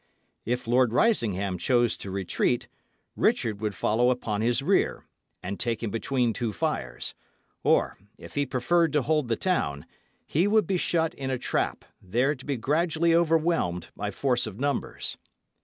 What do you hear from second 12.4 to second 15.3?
be gradually overwhelmed by force of numbers.